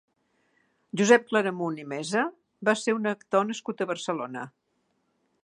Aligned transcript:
Josep 1.01 1.27
Claramunt 1.33 1.77
i 1.81 1.85
Mesa 1.91 2.23
va 2.71 2.75
ser 2.85 2.97
un 3.01 3.09
actor 3.13 3.47
nascut 3.51 3.85
a 3.85 3.89
Barcelona. 3.95 4.49